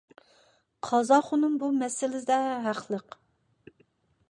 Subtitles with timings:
[0.87, 3.19] قازاخۇنۇم بۇ مەسىلىدە ھەقلىق.